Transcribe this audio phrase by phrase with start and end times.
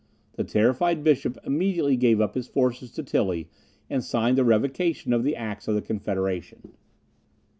[0.33, 3.49] The terrified bishop immediately gave up his forces to Tilly,
[3.87, 6.71] and signed the revocation of the acts of the Confederation.